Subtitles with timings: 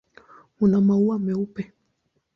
[0.67, 1.71] Una maua meupe.